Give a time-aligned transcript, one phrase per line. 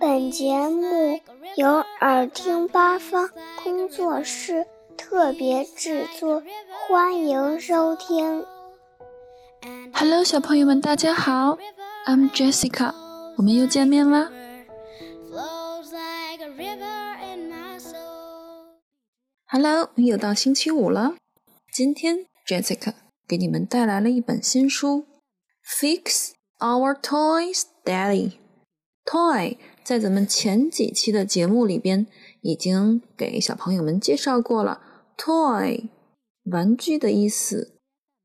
[0.00, 1.20] 本节目
[1.56, 3.30] 由耳听八方
[3.62, 4.66] 工作室
[4.96, 6.42] 特别制作，
[6.88, 8.44] 欢迎收听。
[9.92, 11.58] Hello，小朋友们，大家好
[12.06, 12.92] ，I'm Jessica，
[13.36, 14.30] 我们又见面啦。
[19.46, 21.14] Hello，又到星期五了。
[21.72, 22.94] 今天 Jessica
[23.28, 25.06] 给你们带来了一本新书
[25.64, 28.32] ，Fix Our Toys, Daddy。
[29.10, 32.06] Toy 在咱们前几期的节目里边
[32.42, 34.82] 已经给小朋友们介绍过了
[35.16, 35.88] ，Toy
[36.44, 37.78] 玩具的意思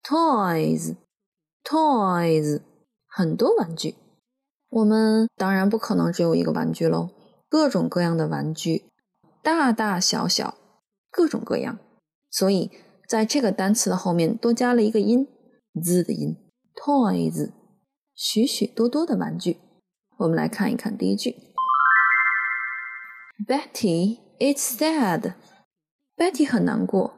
[0.04, 1.00] ，Toys，Toys
[3.08, 3.96] 很多玩具。
[4.68, 7.12] 我们当然不可能只有一个玩具喽，
[7.48, 8.84] 各种各样的玩具，
[9.42, 10.58] 大大小小，
[11.10, 11.80] 各种各样。
[12.30, 12.70] 所以
[13.08, 15.30] 在这个单词的后面多加了一个音
[15.82, 16.36] ，z 的音
[16.76, 17.54] ，Toys，
[18.14, 19.60] 许许多多的玩具。
[20.18, 21.36] 我们来看一看第一句。
[23.48, 25.34] ，Betty，it's sad.
[26.16, 27.16] Betty 很难过，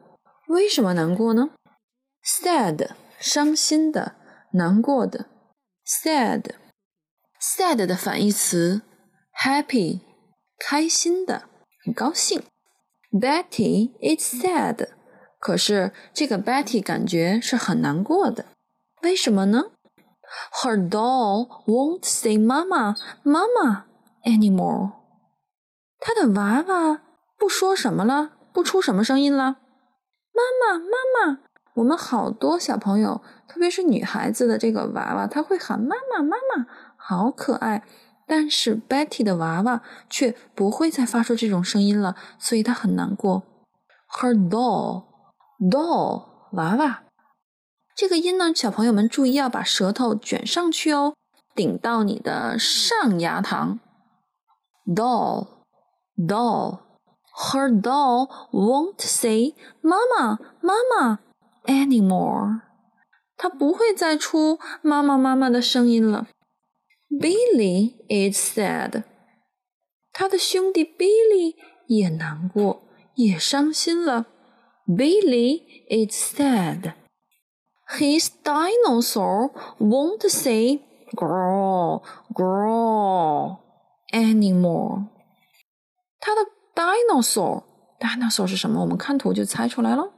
[0.48, 1.50] 为什么难过呢
[2.24, 4.16] ？Sad，伤心的，
[4.52, 5.26] 难过的。
[5.84, 8.82] Sad，sad 的反义词
[9.44, 10.00] ，happy，
[10.58, 11.48] 开心的，
[11.84, 12.42] 很高兴。
[13.12, 14.88] Betty，it's sad，
[15.38, 18.46] 可是这个 Betty 感觉是很难过的，
[19.02, 19.72] 为什么呢
[20.62, 23.84] ？Her doll won't say "Mama, Mama"
[24.24, 24.92] anymore.
[25.98, 27.00] 她的娃娃
[27.38, 29.56] 不说什么了，不出什么声音了。
[30.32, 31.38] 妈妈，妈妈！
[31.74, 37.82] 我们好多小朋友，特别是女孩子的这个娃娃，她会喊妈妈，妈妈，好可爱。
[38.26, 43.44] 但是 Betty 的娃娃却不会再发出这种声音了，所以她很难过。
[44.18, 45.04] Her doll,
[45.60, 47.04] doll 娃娃。
[47.96, 51.14] 这个音呢，小朋友们注意要把舌头卷上去哦，
[51.54, 53.78] 顶到你的上牙膛。
[54.84, 55.46] Doll,
[56.14, 56.80] doll,
[57.34, 61.20] her doll won't say "mama, mama"
[61.64, 62.60] anymore。
[63.38, 66.28] 它不会再出妈妈妈妈的声音了。
[67.08, 69.04] Billy is sad。
[70.12, 71.54] 他的兄弟 Billy
[71.86, 72.82] 也难过，
[73.14, 74.26] 也伤心了。
[74.86, 76.92] Billy is sad。
[77.99, 80.79] His dinosaur won't say
[81.13, 82.01] "growl,
[82.33, 83.57] growl"
[84.13, 85.07] anymore。
[86.19, 86.41] 他的
[86.73, 88.81] dinosaur，dinosaur 是什么？
[88.81, 90.11] 我们看图就猜出来了。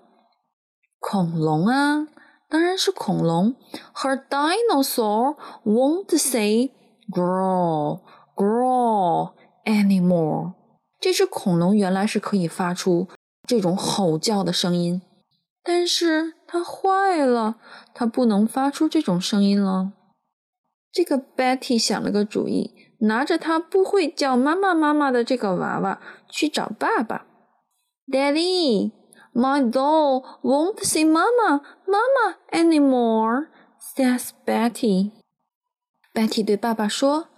[1.00, 2.08] 恐龙啊，
[2.48, 3.56] 当然是恐龙。
[3.96, 6.72] Her dinosaur won't say
[7.10, 8.02] "growl,
[8.36, 9.34] growl"
[9.66, 10.54] anymore。
[11.00, 13.08] 这只恐龙原来是可以发出
[13.48, 15.02] 这种吼叫的声音。
[15.63, 17.57] 但是它坏了，
[17.93, 19.93] 它不能发出这种声音了。
[20.91, 27.27] 这个 Betty 想了个主意，拿着它不会叫妈妈妈妈的这个娃娃去找爸爸。
[28.11, 28.93] Daddy,
[29.35, 33.49] my doll won't say "Mama, Mama" anymore,"
[33.79, 35.11] says Betty.
[36.15, 37.29] Betty 对爸爸说：“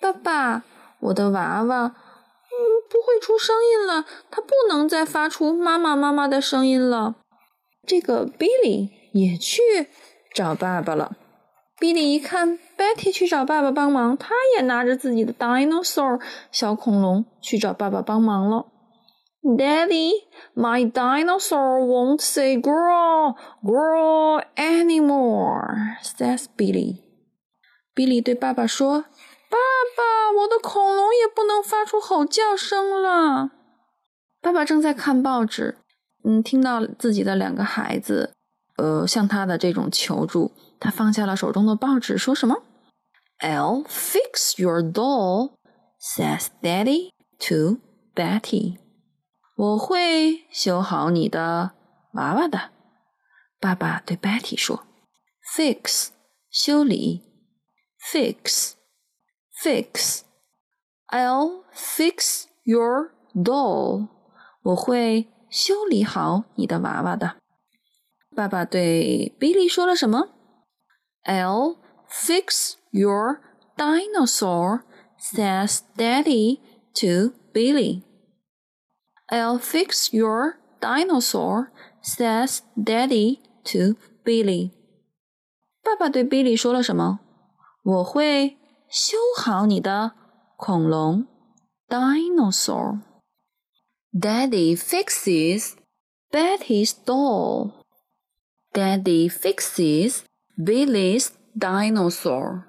[0.00, 0.62] 爸爸，
[1.00, 2.54] 我的娃娃，嗯，
[2.88, 7.16] 不会出声音了，它不能再发出妈妈妈妈的声音了。”
[7.86, 9.60] 这个 Billy 也去
[10.34, 11.16] 找爸爸了。
[11.78, 16.20] Billy 一看 Betty 去找爸爸帮忙，他也拿着自己的 dinosaur
[16.52, 18.66] 小恐龙去找爸爸帮忙了。
[19.42, 20.12] Daddy,
[20.54, 26.98] my dinosaur won't say growl, growl anymore," says Billy.
[27.94, 29.00] Billy 对爸爸说
[29.48, 29.56] ：“爸
[29.96, 33.52] 爸，我的恐龙也不能发出吼叫声了。”
[34.42, 35.78] 爸爸正在看报纸。
[36.22, 38.34] 嗯，听到自己的两个孩子，
[38.76, 42.62] 呃，向他的这种求助，他放下了手中的报纸，说什么
[43.40, 45.52] ？"I'll fix your doll,"
[45.98, 47.78] says Daddy to
[48.14, 48.78] Betty.
[49.56, 51.72] 我会修好你的
[52.12, 52.70] 娃娃的。
[53.58, 54.84] 爸爸对 Betty 说
[55.56, 56.08] ："Fix，
[56.50, 57.22] 修理
[58.12, 58.74] ，fix，fix。
[61.08, 64.08] I'll fix your doll."
[64.62, 65.28] 我会。
[65.50, 67.36] 修理好你的娃娃的。
[68.34, 70.28] 爸爸对 Billy 说了什么
[71.24, 73.40] ？"I'll fix your
[73.76, 74.82] dinosaur,"
[75.18, 76.60] says Daddy
[76.94, 78.02] to Billy.
[79.28, 81.70] "I'll fix your dinosaur,"
[82.02, 84.70] says Daddy to Billy.
[85.82, 87.18] 爸爸对 Billy 说了什么？
[87.82, 88.58] 我会
[88.88, 90.12] 修好你的
[90.56, 91.26] 恐龙
[91.88, 93.00] dinosaur。
[94.12, 95.76] Daddy fixes
[96.32, 97.70] Betty's doll.
[98.74, 100.24] Daddy fixes
[100.58, 102.64] Billy's dinosaur.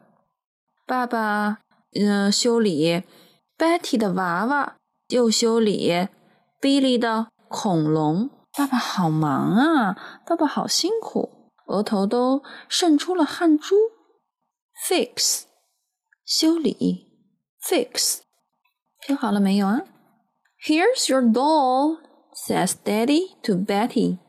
[0.85, 1.57] 爸爸，
[1.93, 3.03] 嗯，修理
[3.57, 4.75] Betty 的娃娃，
[5.07, 6.07] 又修理
[6.61, 8.29] Billy 的恐龙。
[8.55, 13.75] 爸爸好忙啊，爸爸好辛苦，额头都渗出了汗珠。
[14.87, 15.45] Fix，
[16.23, 17.07] 修理。
[17.63, 18.19] Fix，
[19.01, 19.81] 听好了没有啊
[20.63, 24.19] ？Here's your doll，says Daddy to Betty。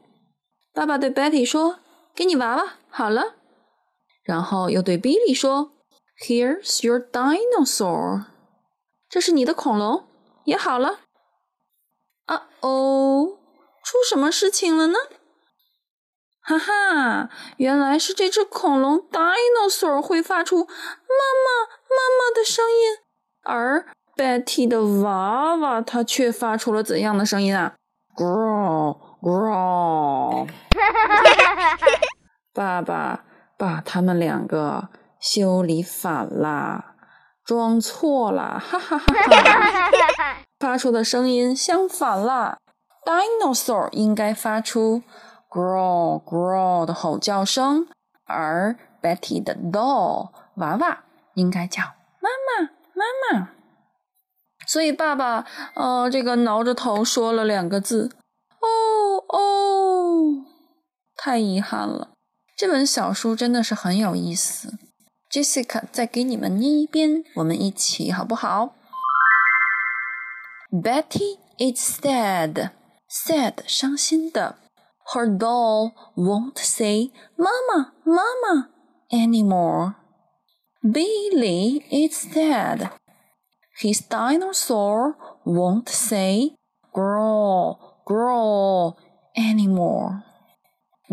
[0.72, 1.80] 爸爸对 Betty 说
[2.14, 3.34] ：“给你娃娃，好了。”
[4.24, 5.72] 然后又对 Billy 说
[6.24, 8.26] ：“Here's your dinosaur。”
[9.10, 10.06] 这是你的恐龙，
[10.44, 11.00] 也好了。
[12.24, 13.38] 啊哦，
[13.82, 14.98] 出什么事情了呢？
[16.40, 22.98] 哈哈，原来是这只恐龙 dinosaur 会发出“妈妈，妈妈”的声音，
[23.42, 27.74] 而 Betty 的娃娃它却发出了怎样的声音啊
[28.16, 30.48] ？Growl growl。
[32.54, 33.24] 爸爸
[33.56, 34.88] 把他们两个
[35.18, 36.94] 修理反啦。
[37.44, 40.36] 装错了，哈哈哈哈！
[40.60, 42.58] 发出的声音相反啦。
[43.04, 45.02] Dinosaur 应该发出
[45.50, 47.88] growl growl 的吼叫声，
[48.26, 50.98] 而 Betty 的 doll 娃娃
[51.34, 51.82] 应该叫
[52.20, 53.04] 妈妈妈
[53.40, 53.48] 妈。
[54.72, 58.10] 所以爸爸，呃，这个挠着头说了两个字：
[58.58, 60.46] 哦哦，
[61.14, 62.12] 太遗憾了。
[62.56, 64.78] 这本小书真的是很有意思。
[65.30, 68.74] Jessica 再给你们念一遍，我们一起好不好
[70.70, 72.70] ？Betty is sad,
[73.10, 74.56] sad 伤心的。
[75.12, 78.68] Her doll won't say "Mama, Mama"
[79.10, 79.96] anymore.
[80.82, 82.88] Billy is sad.
[83.78, 86.54] His dinosaur won't say
[86.92, 88.96] "Grow, grow"
[89.36, 90.24] anymore.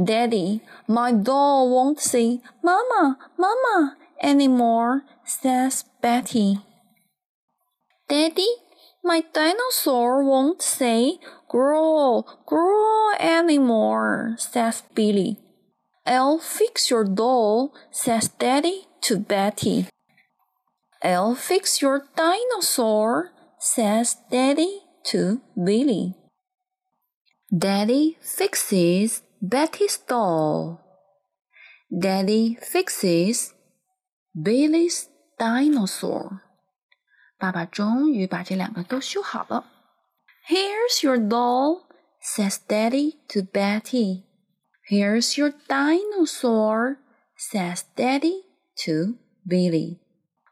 [0.02, 6.60] Daddy, my doll won't say "Mama, Mama" anymore, says Betty.
[8.08, 8.50] Daddy,
[9.04, 15.38] my dinosaur won't say grow, grow anymore, says Billy.
[16.06, 19.88] I'll fix your doll, says Daddy to Betty.
[21.03, 26.15] I'll fix your dinosaur, says Daddy to Billy.
[27.57, 30.81] Daddy fixes Betty's doll.
[31.91, 33.53] Daddy fixes
[34.35, 35.09] Billy's
[35.39, 36.41] dinosaur。
[37.39, 39.67] 爸爸终于把这两个都修好了。
[40.49, 41.83] Here's your doll,
[42.23, 44.25] says Daddy to Betty.
[44.89, 46.97] Here's your dinosaur,
[47.37, 48.45] says Daddy
[48.85, 49.17] to
[49.47, 49.99] Billy.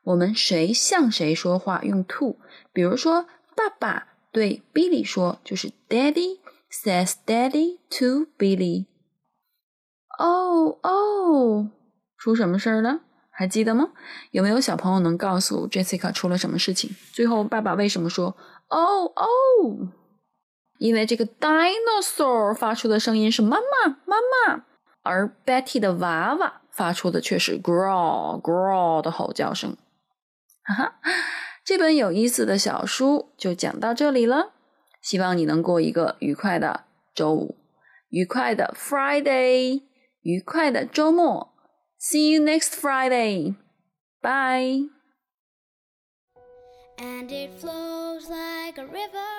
[0.07, 2.37] 我们谁向谁说话用 to，
[2.71, 6.39] 比如说爸爸对 Billy 说，就是 Daddy
[6.71, 8.85] says Daddy to Billy。
[10.17, 11.71] 哦哦，
[12.17, 13.01] 出什么事儿了？
[13.29, 13.89] 还记得吗？
[14.31, 16.95] 有没有小朋友能告诉 Jessica 出了什么事情？
[17.11, 18.37] 最后爸爸为什么说
[18.69, 19.89] 哦哦？
[20.79, 24.63] 因为这个 dinosaur 发出的声音是妈妈妈妈，
[25.03, 29.75] 而 Betty 的娃娃发出的却是 growl growl 的吼叫声。
[30.67, 30.99] 哈哈，
[31.63, 34.51] 这本有意思的小书就讲到这里了。
[35.01, 36.83] 希望你能过一个愉快的
[37.15, 37.55] 周五，
[38.09, 39.83] 愉快的 Friday，
[40.21, 41.53] 愉快的周末。
[41.99, 43.55] See you next Friday.
[44.21, 44.89] Bye.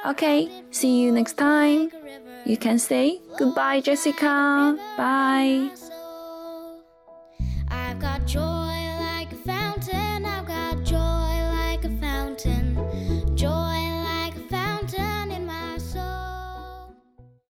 [0.07, 1.91] Okay, see you next time.
[2.47, 4.79] You can say goodbye, Jessica.
[4.97, 5.71] Bye.